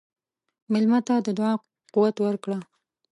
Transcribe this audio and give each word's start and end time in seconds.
مېلمه 0.71 0.99
ته 1.07 1.15
د 1.25 1.27
دعا 1.37 1.53
قوت 1.93 2.15
ورکړه. 2.25 2.57